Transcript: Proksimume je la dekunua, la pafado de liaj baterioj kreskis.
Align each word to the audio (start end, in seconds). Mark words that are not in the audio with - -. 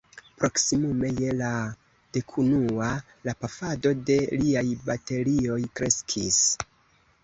Proksimume 0.37 1.11
je 1.19 1.35
la 1.41 1.51
dekunua, 2.17 2.89
la 3.31 3.37
pafado 3.45 3.95
de 4.11 4.19
liaj 4.43 4.67
baterioj 4.93 5.65
kreskis. 5.79 6.47